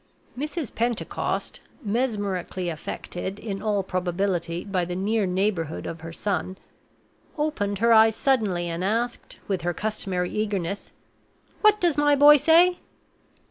[0.35, 0.73] Mrs.
[0.73, 6.57] Pentecost (mesmerically affected, in all probability, by the near neighborhood of her son)
[7.37, 10.91] opened her eyes suddenly and asked, with her customary eagerness.
[11.61, 12.79] "What does my boy say?"